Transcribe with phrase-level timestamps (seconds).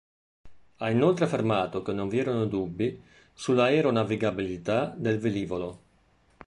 [0.77, 2.99] Ha inoltre affermato che non vi erano dubbi
[3.33, 5.81] sull'aeronavigabilità del velivolo.